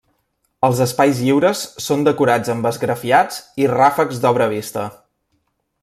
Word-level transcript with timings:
Els 0.67 0.79
espais 0.85 1.19
lliures 1.25 1.61
són 1.87 2.07
decorats 2.09 2.53
amb 2.55 2.71
esgrafiats 2.71 3.39
i 3.65 3.69
ràfecs 3.75 4.23
d'obra 4.25 4.49
vista. 4.57 4.89